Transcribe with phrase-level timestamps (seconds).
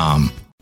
[0.00, 0.32] Um,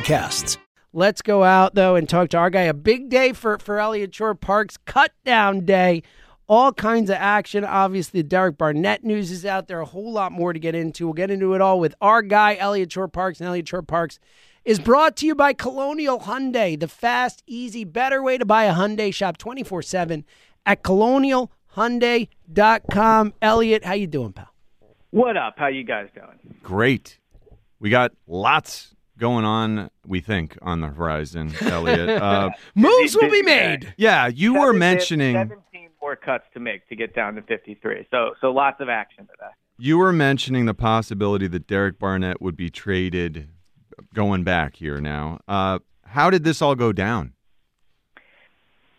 [0.00, 0.56] podcasts.
[0.92, 2.62] Let's go out though and talk to our guy.
[2.62, 6.02] A big day for for Eliot Shorr-Parks cut down day.
[6.48, 7.64] All kinds of action.
[7.64, 9.78] Obviously, the Derek Barnett news is out there.
[9.80, 11.06] A whole lot more to get into.
[11.06, 14.18] We'll get into it all with our guy, Eliot Shorr-Parks, And Eliot Shorr-Parks
[14.64, 18.74] is brought to you by Colonial Hyundai, the fast, easy, better way to buy a
[18.74, 19.14] Hyundai.
[19.14, 20.24] Shop 24 7
[20.66, 23.34] at colonialhyundai.com.
[23.40, 24.48] Eliot, how you doing, pal?
[25.10, 25.54] What up?
[25.56, 26.56] How you guys doing?
[26.64, 27.20] Great.
[27.78, 32.08] We got lots going on, we think, on the horizon, Eliot.
[32.08, 33.94] Uh, Moves will be made.
[33.96, 38.08] Yeah, you were mentioning 17 more cuts to make to get down to 53.
[38.10, 39.50] So, so lots of action today.
[39.78, 43.48] You were mentioning the possibility that Derek Barnett would be traded
[44.14, 45.40] going back here now.
[45.46, 47.34] Uh, how did this all go down?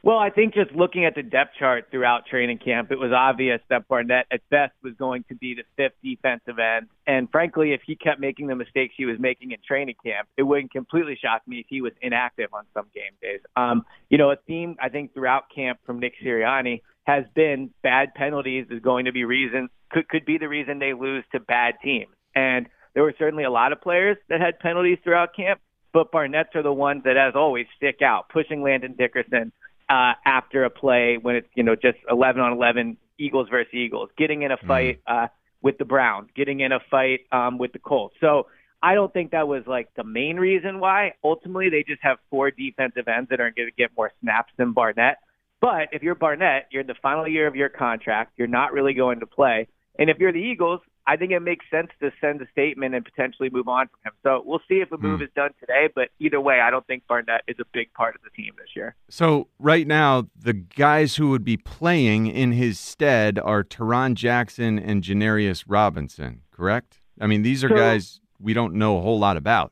[0.03, 3.61] Well, I think just looking at the depth chart throughout training camp, it was obvious
[3.69, 6.87] that Barnett at best was going to be the fifth defensive end.
[7.05, 10.43] And frankly, if he kept making the mistakes he was making in training camp, it
[10.43, 13.41] wouldn't completely shock me if he was inactive on some game days.
[13.55, 18.15] Um, you know, a theme I think throughout camp from Nick Sirianni has been bad
[18.15, 21.75] penalties is going to be reason could could be the reason they lose to bad
[21.83, 22.13] teams.
[22.35, 25.59] And there were certainly a lot of players that had penalties throughout camp,
[25.93, 28.29] but Barnett's are the ones that, as always, stick out.
[28.29, 29.51] Pushing Landon Dickerson,
[29.91, 34.09] uh, after a play when it's you know just 11 on 11 Eagles versus Eagles,
[34.17, 35.25] getting in a fight mm.
[35.25, 35.27] uh,
[35.61, 38.15] with the Browns, getting in a fight um, with the Colts.
[38.21, 38.47] So
[38.81, 41.13] I don't think that was like the main reason why.
[41.23, 44.71] Ultimately, they just have four defensive ends that are going to get more snaps than
[44.71, 45.17] Barnett.
[45.59, 48.33] But if you're Barnett, you're in the final year of your contract.
[48.37, 49.67] You're not really going to play.
[49.99, 53.03] And if you're the Eagles, I think it makes sense to send a statement and
[53.03, 54.13] potentially move on from him.
[54.23, 55.23] So we'll see if a move mm.
[55.23, 55.89] is done today.
[55.93, 58.69] But either way, I don't think Barnett is a big part of the team this
[58.75, 58.95] year.
[59.09, 64.77] So right now, the guys who would be playing in his stead are Tarron Jackson
[64.77, 66.99] and Janarius Robinson, correct?
[67.19, 69.71] I mean, these are so, guys we don't know a whole lot about.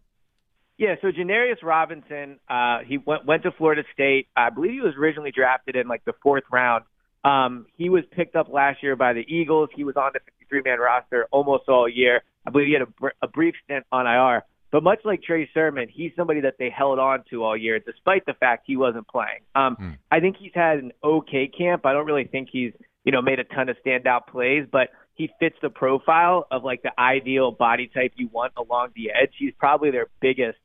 [0.77, 4.27] Yeah, so Janarius Robinson, uh, he went went to Florida State.
[4.37, 6.85] I believe he was originally drafted in like the fourth round.
[7.23, 9.69] Um, he was picked up last year by the Eagles.
[9.75, 12.21] He was on the 53 man roster almost all year.
[12.45, 14.43] I believe he had a, br- a brief stint on IR.
[14.71, 18.25] But much like Trey Sermon, he's somebody that they held on to all year, despite
[18.25, 19.41] the fact he wasn't playing.
[19.55, 19.89] Um, hmm.
[20.11, 21.85] I think he's had an okay camp.
[21.85, 25.29] I don't really think he's, you know, made a ton of standout plays, but he
[25.39, 29.33] fits the profile of like the ideal body type you want along the edge.
[29.37, 30.59] He's probably their biggest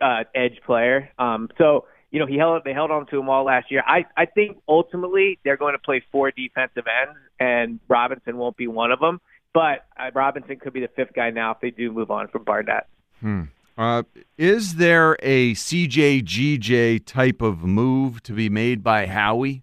[0.00, 1.10] uh, edge player.
[1.18, 3.82] Um, so you know, he held they held on to him all last year.
[3.86, 8.66] I I think ultimately they're going to play four defensive ends, and Robinson won't be
[8.66, 9.20] one of them.
[9.52, 12.44] But uh, Robinson could be the fifth guy now if they do move on from
[12.44, 12.86] Barnett.
[13.20, 13.44] Hmm.
[13.76, 14.02] Uh,
[14.36, 19.62] is there a CJGJ type of move to be made by Howie?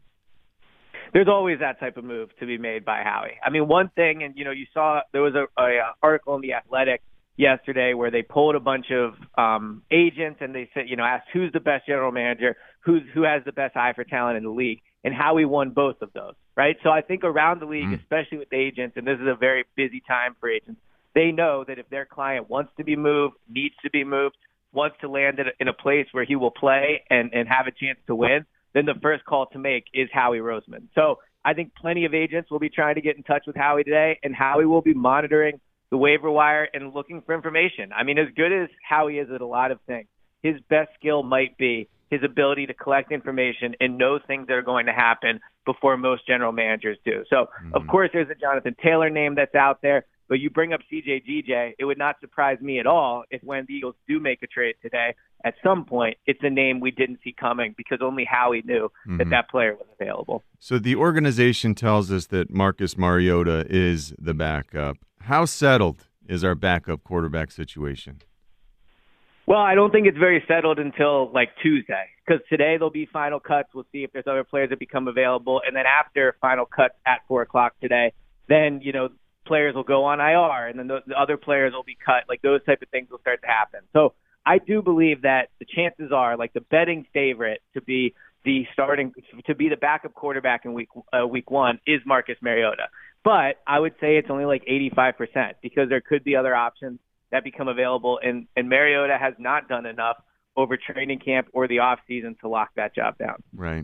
[1.13, 3.37] There's always that type of move to be made by Howie.
[3.43, 6.41] I mean, one thing, and you know, you saw there was a, a article in
[6.41, 7.01] the Athletic
[7.37, 11.27] yesterday where they pulled a bunch of um, agents and they said, you know, asked
[11.33, 14.49] who's the best general manager, who's who has the best eye for talent in the
[14.49, 16.77] league, and Howie won both of those, right?
[16.83, 17.99] So I think around the league, mm.
[17.99, 20.79] especially with agents, and this is a very busy time for agents,
[21.13, 24.35] they know that if their client wants to be moved, needs to be moved,
[24.73, 27.99] wants to land in a place where he will play and and have a chance
[28.07, 30.87] to win, then the first call to make is Howie Roseman.
[30.95, 33.83] So I think plenty of agents will be trying to get in touch with Howie
[33.83, 35.59] today, and Howie will be monitoring
[35.95, 37.93] the waiver wire and looking for information.
[37.93, 40.07] I mean, as good as Howie is at a lot of things,
[40.43, 44.61] his best skill might be his ability to collect information and know things that are
[44.61, 47.23] going to happen before most general managers do.
[47.29, 47.75] So, mm-hmm.
[47.75, 51.23] of course, there's a Jonathan Taylor name that's out there, but you bring up CJ
[51.25, 54.47] CJGJ, it would not surprise me at all if when the Eagles do make a
[54.47, 55.15] trade today,
[55.45, 59.17] at some point, it's a name we didn't see coming because only Howie knew mm-hmm.
[59.17, 60.43] that that player was available.
[60.59, 64.97] So the organization tells us that Marcus Mariota is the backup.
[65.25, 68.21] How settled is our backup quarterback situation?
[69.47, 73.39] Well, I don't think it's very settled until like Tuesday because today there'll be final
[73.39, 73.69] cuts.
[73.73, 77.21] We'll see if there's other players that become available, and then after final cuts at
[77.27, 78.13] four o'clock today,
[78.49, 79.09] then you know
[79.47, 82.25] players will go on IR, and then the, the other players will be cut.
[82.29, 83.79] Like those type of things will start to happen.
[83.93, 84.13] So
[84.45, 88.13] I do believe that the chances are, like the betting favorite to be
[88.43, 89.11] the starting
[89.47, 92.89] to be the backup quarterback in week uh, week one is Marcus Mariota.
[93.25, 96.99] But I would say it's only like 85% because there could be other options
[97.31, 98.19] that become available.
[98.23, 100.17] And, and Mariota has not done enough
[100.55, 103.41] over training camp or the off season to lock that job down.
[103.53, 103.83] Right.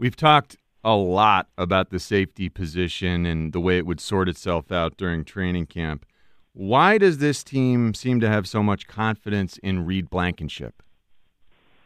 [0.00, 4.70] We've talked a lot about the safety position and the way it would sort itself
[4.70, 6.06] out during training camp.
[6.52, 10.82] Why does this team seem to have so much confidence in Reed Blankenship?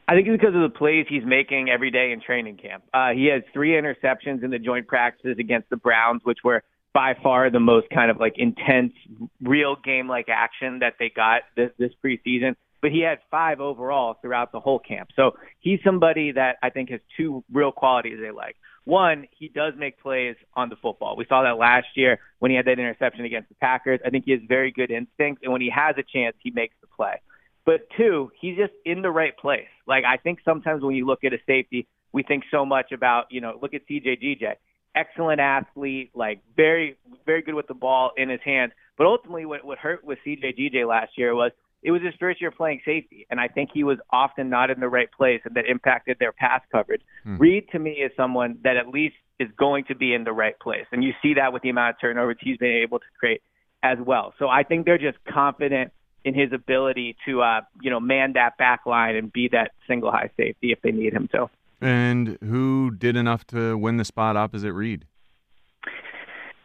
[0.07, 2.85] I think it's because of the plays he's making every day in training camp.
[2.93, 6.63] Uh, he has three interceptions in the joint practices against the Browns, which were
[6.93, 8.93] by far the most kind of like intense,
[9.41, 14.17] real game like action that they got this, this preseason but he had five overall
[14.21, 15.11] throughout the whole camp.
[15.15, 18.57] So he's somebody that I think has two real qualities they like.
[18.85, 21.17] One, he does make plays on the football.
[21.17, 24.01] We saw that last year when he had that interception against the Packers.
[24.05, 26.75] I think he has very good instinct, and when he has a chance, he makes
[26.81, 27.21] the play.
[27.65, 29.69] But two, he's just in the right place.
[29.87, 33.27] Like I think sometimes when you look at a safety, we think so much about,
[33.31, 34.55] you know, look at CJ GJ.
[34.97, 38.73] Excellent athlete, like very, very good with the ball in his hands.
[38.99, 41.53] But ultimately, what, what hurt with CJ GJ last year was
[41.83, 44.81] it was his first year playing safety, and I think he was often not in
[44.81, 47.03] the right place, and that impacted their pass coverage.
[47.25, 47.39] Hmm.
[47.39, 50.59] Reed to me is someone that at least is going to be in the right
[50.59, 53.43] place, and you see that with the amount of turnovers he's been able to create
[53.83, 54.33] as well.
[54.39, 55.93] So I think they're just confident
[56.25, 60.13] in his ability to, uh, you know, man that back line and be that single
[60.13, 61.51] high safety if they need him to.
[61.81, 65.07] And who did enough to win the spot opposite Reed?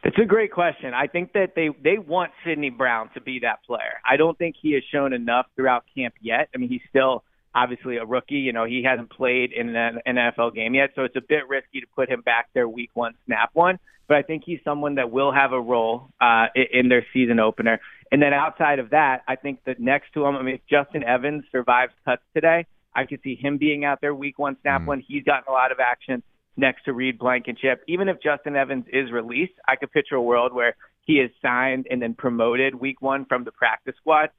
[0.08, 0.94] It's a great question.
[0.94, 4.00] I think that they they want Sydney Brown to be that player.
[4.10, 6.48] I don't think he has shown enough throughout camp yet.
[6.56, 8.36] I mean, he's still obviously a rookie.
[8.36, 11.82] You know, he hasn't played in an NFL game yet, so it's a bit risky
[11.82, 13.80] to put him back there week one, snap one.
[14.08, 17.82] But I think he's someone that will have a role uh, in their season opener.
[18.10, 21.04] And then outside of that, I think that next to him, I mean, if Justin
[21.04, 22.66] Evans survives cuts today,
[22.96, 24.88] I could see him being out there week one, snap mm-hmm.
[24.88, 25.04] one.
[25.06, 26.24] He's gotten a lot of action
[26.58, 27.84] next to Reed Blankenship.
[27.88, 30.76] Even if Justin Evans is released, I could picture a world where
[31.06, 34.30] he is signed and then promoted week one from the practice squad.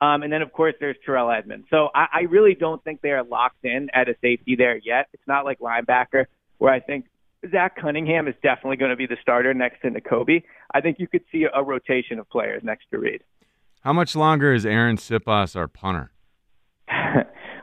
[0.00, 1.68] Um, and then, of course, there's Terrell Edmunds.
[1.70, 5.08] So I, I really don't think they are locked in at a safety there yet.
[5.12, 6.26] It's not like linebacker
[6.58, 7.06] where I think
[7.50, 10.42] Zach Cunningham is definitely going to be the starter next to Nakobe.
[10.74, 13.22] I think you could see a, rotation of players next to Reed.
[13.82, 16.10] How much longer is Arryn Siposs our punter?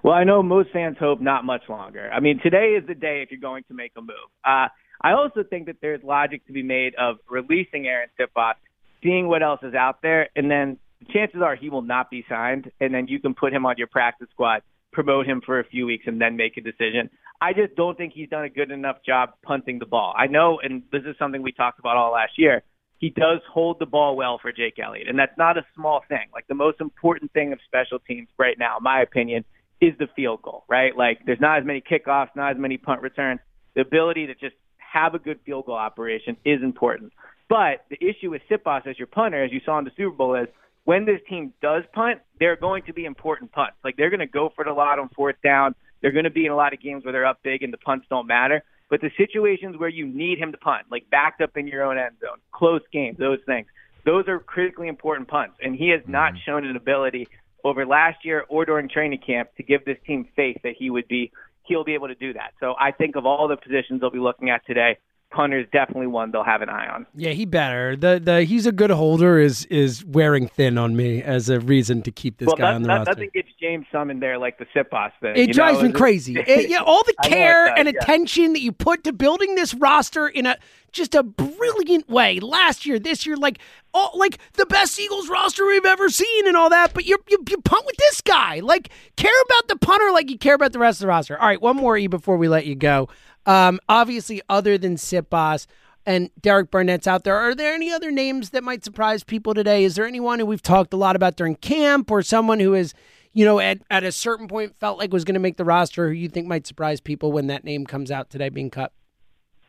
[0.03, 2.11] Well, I know most fans hope not much longer.
[2.11, 4.09] I mean, today is the day if you're going to make a move.
[4.43, 4.67] Uh,
[5.01, 8.55] I also think that there's logic to be made of releasing Arryn Siposs,
[9.01, 10.77] seeing what else is out there, and then
[11.13, 13.87] chances are he will not be signed, and then you can put him on your
[13.87, 14.61] practice squad,
[14.91, 17.09] promote him for a few weeks, and then make a decision.
[17.39, 20.13] I just don't think he's done a good enough job punting the ball.
[20.17, 22.61] I know, and this is something we talked about all last year.
[22.99, 26.27] He does hold the ball well for Jake Elliott, and that's not a small thing.
[26.33, 29.45] Like the most important thing of special teams right now, in my opinion,
[29.83, 30.95] is the field goal, right?
[30.95, 33.39] Like there's not as many kickoffs, not as many punt returns.
[33.75, 37.11] The ability to just have a good field goal operation is important.
[37.49, 40.35] But the issue with Siposs as your punter, as you saw in the Super Bowl,
[40.35, 40.47] is
[40.85, 43.77] when this team does punt, they're going to be important punts.
[43.83, 45.75] Like they're going to go for it a lot on fourth down.
[46.01, 47.77] They're going to be in a lot of games where they're up big and the
[47.77, 48.63] punts don't matter.
[48.89, 51.97] But the situations where you need him to punt, like backed up in your own
[51.97, 53.67] end zone, close games, those things,
[54.05, 55.55] those are critically important punts.
[55.61, 56.39] And he has not mm-hmm.
[56.45, 57.27] shown an ability
[57.63, 61.07] over last year or during training camp to give this team faith that he would
[61.07, 61.31] be
[61.63, 62.51] he'll be able to do that.
[62.59, 64.97] So I think of all the positions they'll be looking at today,
[65.33, 67.05] punter is definitely one they'll have an eye on.
[67.15, 67.95] Yeah, he better.
[67.95, 72.01] The the he's a good holder is is wearing thin on me as a reason
[72.03, 73.11] to keep this well, guy that, on the that, roster.
[73.11, 75.35] Nothing gets James summoned there like the Siposs thing.
[75.35, 75.89] It drives know?
[75.89, 76.35] me crazy.
[76.47, 77.99] it, yeah, all the care that, and yeah.
[77.99, 80.57] attention that you put to building this roster in a
[80.91, 82.39] just a brilliant way.
[82.39, 83.59] Last year, this year, like
[83.93, 86.93] all like the best Eagles roster we've ever seen and all that.
[86.93, 88.59] But you you, you punt with this guy.
[88.59, 91.39] Like care about the punter like you care about the rest of the roster.
[91.39, 93.09] All right, one more E before we let you go.
[93.45, 95.67] Um, obviously, other than Siposs
[96.05, 97.37] and Derek Barnett's out there.
[97.37, 99.83] Are there any other names that might surprise people today?
[99.83, 102.93] Is there anyone who we've talked a lot about during camp or someone who is,
[103.31, 106.09] you know, at, at a certain point felt like was going to make the roster,
[106.09, 108.91] who you think might surprise people when that name comes out today being cut?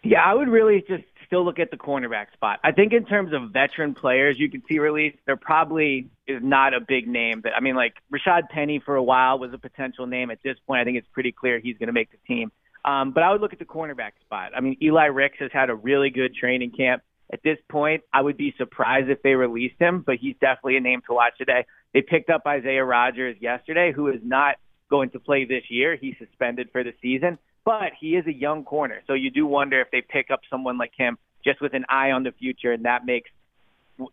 [0.02, 2.60] Yeah, I would really just still look at the cornerback spot.
[2.62, 6.74] I think in terms of veteran players you can see released, there probably is not
[6.74, 7.40] a big name.
[7.40, 10.30] But I mean, like Rashaad Penny for a while was a potential name.
[10.30, 12.52] At this point, I think it's pretty clear he's going to make the team.
[12.84, 14.52] Um, but I would look at the cornerback spot.
[14.56, 17.02] I mean, Eli Ricks has had a really good training camp.
[17.32, 20.80] At this point, I would be surprised if they released him, but he's definitely a
[20.80, 21.64] name to watch today.
[21.94, 24.56] They picked up Isaiah Rodgers yesterday, who is not
[24.90, 25.96] going to play this year.
[25.96, 29.02] He's suspended for the season, but he is a young corner.
[29.06, 32.10] So you do wonder if they pick up someone like him just with an eye
[32.10, 33.30] on the future, and that makes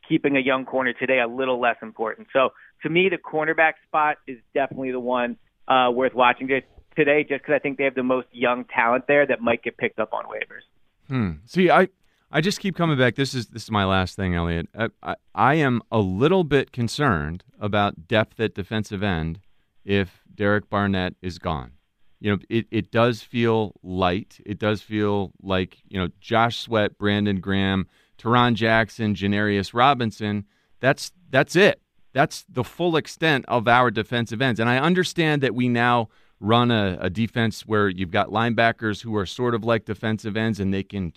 [0.08, 2.28] keeping a young corner today a little less important.
[2.32, 2.50] So
[2.84, 5.38] to me, the cornerback spot is definitely the one
[5.68, 6.48] uh, worth watching
[6.96, 9.78] today, just because I think they have the most young talent there that might get
[9.78, 10.64] picked up on waivers.
[11.08, 11.32] Hmm.
[11.46, 11.90] See, I
[12.32, 13.16] I just keep coming back.
[13.16, 14.70] This is this is my last thing, Eliot.
[14.78, 19.40] I, I, I am a little bit concerned about depth at defensive end
[19.84, 21.74] if Derek Barnett is gone.
[22.20, 24.40] You know, it, it does feel light.
[24.46, 30.46] It does feel like, you know, Josh Sweat, Brandon Graham, Tarron Jackson, Janarius Robinson,
[30.80, 31.82] that's that's it.
[32.14, 34.60] That's the full extent of our defensive ends.
[34.60, 36.10] And I understand that we now
[36.42, 40.60] run a, a defense where you've got linebackers who are sort of like defensive ends
[40.60, 41.14] and they can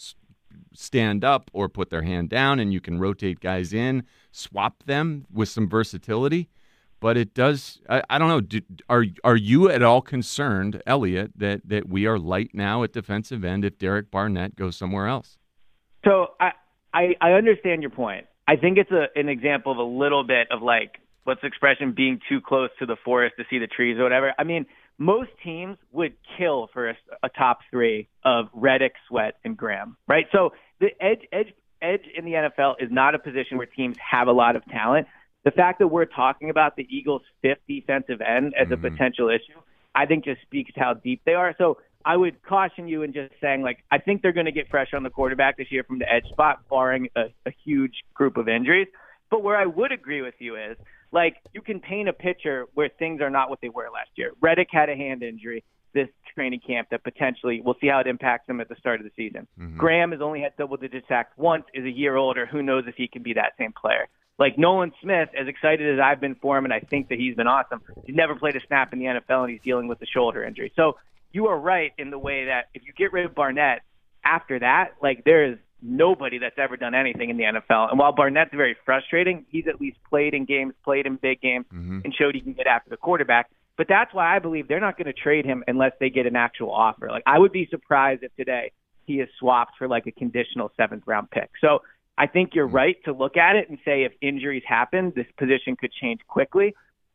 [0.75, 5.25] stand up or put their hand down and you can rotate guys in, swap them
[5.33, 6.51] with some versatility.
[7.01, 7.81] But it does.
[7.89, 8.41] I, I don't know.
[8.41, 12.93] Do, are are you at all concerned, Eliot, that that we are light now at
[12.93, 15.37] defensive end if Derek Barnett goes somewhere else?
[16.05, 16.53] So I
[16.95, 18.27] I, I understand your point.
[18.49, 21.93] I think it's a, an example of a little bit of like what's the expression
[21.93, 24.33] being too close to the forest to see the trees or whatever.
[24.39, 24.65] I mean,
[24.99, 30.27] most teams would kill for a, a top three of Reddick, Sweat, and Graham, right?
[30.33, 34.29] So the edge edge edge in the NFL is not a position where teams have
[34.29, 35.07] a lot of talent.
[35.45, 38.87] The fact that we're talking about the Eagles' fifth defensive end as mm-hmm.
[38.87, 39.61] a potential issue,
[39.95, 41.55] I think just speaks to how deep they are.
[41.59, 44.69] So I would caution you in just saying like I think they're going to get
[44.69, 48.37] fresh on the quarterback this year from the edge spot, barring a, a huge group
[48.37, 48.89] of injuries.
[49.35, 50.77] But where I would agree with you is
[51.11, 54.31] like you can paint a picture where things are not what they were last year.
[54.41, 58.49] Reddick had a hand injury this training camp that potentially we'll see how it impacts
[58.49, 59.49] him at the start of the season.
[59.59, 59.77] Mm-hmm.
[59.77, 62.47] Graham has only had double digit sacks once, is a year older.
[62.47, 64.07] Who knows if he can be that same player?
[64.39, 67.35] Like Nolan Smith, as excited as I've been for him, and I think that he's
[67.35, 70.07] been awesome, he's never played a snap in the NFL and he's dealing with a
[70.07, 70.73] shoulder injury.
[70.77, 70.97] So
[71.33, 73.83] you are right in the way that if you get rid of Barnett
[74.25, 77.91] after that, like there is nobody that's ever done anything in the NFL.
[77.91, 81.67] And while Barnett's very frustrating, he's at least played in games, played in big games,
[81.73, 82.01] mm-hmm.
[82.05, 83.51] and showed he can get after the quarterback.
[83.77, 86.37] But that's why I believe they're not going to trade him unless they get an
[86.37, 87.09] actual offer.
[87.11, 88.73] Like I would be surprised if today
[89.05, 91.51] he is swapped for like a conditional seventh round pick.
[91.61, 91.81] So
[92.17, 92.77] I think you're mm-hmm.
[92.77, 96.75] right to look at it and say if injuries happen, this position could change quickly.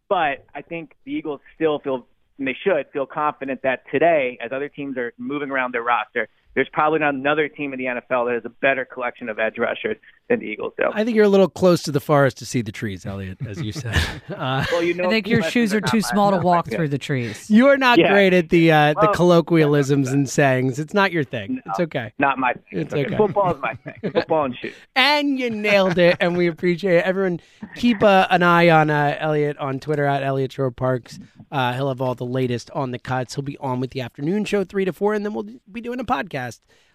[0.09, 2.07] But I think the Eagles still feel,
[2.38, 6.27] and they should feel confident that today, as other teams are moving around their roster,
[6.59, 9.57] there's probably not another team in the NFL that has a better collection of edge
[9.57, 9.95] rushers
[10.27, 10.89] than the Eagles do.
[10.93, 13.61] I think you're a little close to the forest to see the trees, Eliot, as
[13.61, 13.95] you said.
[14.29, 16.97] Uh, well, you know, I think your shoes are too small to walk through the
[16.97, 17.49] trees.
[17.49, 18.11] You are not yeah.
[18.11, 20.79] great at the uh, well, the colloquialisms and sayings.
[20.79, 21.55] It's not your thing.
[21.55, 22.13] No, it's okay.
[22.19, 22.79] Not my thing.
[22.79, 23.05] It's okay.
[23.05, 23.17] okay.
[23.17, 23.95] Football is my thing.
[24.13, 24.73] Football and shoes.
[24.95, 27.05] and you nailed it, and we appreciate it.
[27.05, 27.39] Everyone,
[27.75, 31.19] keep uh, an eye on uh, Eliot on Twitter at Eliot Shorr-Parks.
[31.51, 33.35] Uh, he'll have all the latest on the cuts.
[33.35, 35.99] He'll be on with the afternoon show three to four, and then we'll be doing
[35.99, 36.48] a podcast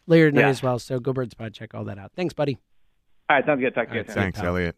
[0.07, 0.49] later tonight yeah.
[0.49, 0.79] as well.
[0.79, 2.13] So go Birds Pod, check all that out.
[2.15, 2.59] Thanks, buddy.
[3.29, 3.75] All right, sounds good.
[3.75, 4.01] Talk to you.
[4.01, 4.77] Right, thanks, Eliot.